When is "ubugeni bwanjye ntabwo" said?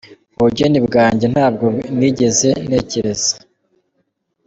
0.37-1.65